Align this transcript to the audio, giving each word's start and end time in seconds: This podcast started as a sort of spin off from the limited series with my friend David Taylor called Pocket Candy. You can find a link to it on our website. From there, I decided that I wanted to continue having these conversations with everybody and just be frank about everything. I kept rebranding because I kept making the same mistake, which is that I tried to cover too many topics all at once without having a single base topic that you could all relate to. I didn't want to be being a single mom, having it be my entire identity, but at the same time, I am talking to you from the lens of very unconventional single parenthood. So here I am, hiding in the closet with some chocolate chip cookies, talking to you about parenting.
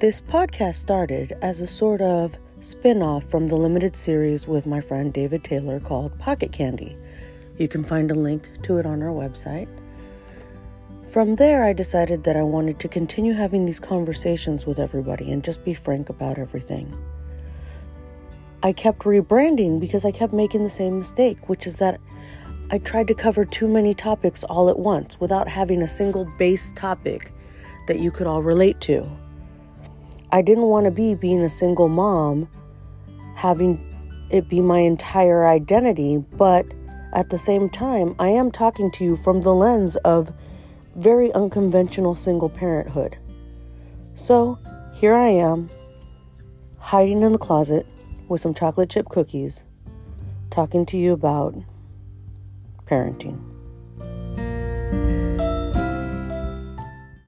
This 0.00 0.20
podcast 0.20 0.76
started 0.76 1.36
as 1.42 1.60
a 1.60 1.66
sort 1.66 2.00
of 2.00 2.36
spin 2.60 3.02
off 3.02 3.24
from 3.24 3.48
the 3.48 3.56
limited 3.56 3.96
series 3.96 4.46
with 4.46 4.64
my 4.64 4.80
friend 4.80 5.12
David 5.12 5.42
Taylor 5.42 5.80
called 5.80 6.16
Pocket 6.20 6.52
Candy. 6.52 6.96
You 7.58 7.66
can 7.66 7.82
find 7.82 8.08
a 8.12 8.14
link 8.14 8.48
to 8.62 8.78
it 8.78 8.86
on 8.86 9.02
our 9.02 9.08
website. 9.08 9.66
From 11.12 11.34
there, 11.34 11.64
I 11.64 11.72
decided 11.72 12.22
that 12.22 12.36
I 12.36 12.44
wanted 12.44 12.78
to 12.78 12.86
continue 12.86 13.32
having 13.32 13.66
these 13.66 13.80
conversations 13.80 14.66
with 14.66 14.78
everybody 14.78 15.32
and 15.32 15.42
just 15.42 15.64
be 15.64 15.74
frank 15.74 16.10
about 16.10 16.38
everything. 16.38 16.96
I 18.62 18.74
kept 18.74 19.00
rebranding 19.00 19.80
because 19.80 20.04
I 20.04 20.12
kept 20.12 20.32
making 20.32 20.62
the 20.62 20.70
same 20.70 20.98
mistake, 20.98 21.48
which 21.48 21.66
is 21.66 21.78
that 21.78 22.00
I 22.70 22.78
tried 22.78 23.08
to 23.08 23.14
cover 23.14 23.44
too 23.44 23.66
many 23.66 23.94
topics 23.94 24.44
all 24.44 24.70
at 24.70 24.78
once 24.78 25.18
without 25.18 25.48
having 25.48 25.82
a 25.82 25.88
single 25.88 26.24
base 26.38 26.70
topic 26.70 27.32
that 27.88 27.98
you 27.98 28.12
could 28.12 28.28
all 28.28 28.44
relate 28.44 28.80
to. 28.82 29.10
I 30.30 30.42
didn't 30.42 30.64
want 30.64 30.84
to 30.84 30.90
be 30.90 31.14
being 31.14 31.42
a 31.42 31.48
single 31.48 31.88
mom, 31.88 32.48
having 33.34 33.84
it 34.30 34.48
be 34.48 34.60
my 34.60 34.80
entire 34.80 35.46
identity, 35.46 36.18
but 36.36 36.66
at 37.14 37.30
the 37.30 37.38
same 37.38 37.70
time, 37.70 38.14
I 38.18 38.28
am 38.28 38.50
talking 38.50 38.90
to 38.92 39.04
you 39.04 39.16
from 39.16 39.40
the 39.40 39.54
lens 39.54 39.96
of 39.96 40.30
very 40.96 41.32
unconventional 41.32 42.14
single 42.14 42.50
parenthood. 42.50 43.16
So 44.14 44.58
here 44.94 45.14
I 45.14 45.28
am, 45.28 45.70
hiding 46.78 47.22
in 47.22 47.32
the 47.32 47.38
closet 47.38 47.86
with 48.28 48.40
some 48.40 48.52
chocolate 48.52 48.90
chip 48.90 49.08
cookies, 49.08 49.64
talking 50.50 50.84
to 50.86 50.98
you 50.98 51.14
about 51.14 51.54
parenting. 52.86 53.57